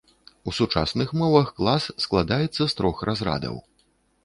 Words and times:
У 0.51 0.53
сучасных 0.59 1.11
мовах 1.23 1.51
клас 1.59 1.83
складаецца 2.07 2.61
з 2.73 2.75
трох 2.83 3.05
разрадаў. 3.13 3.63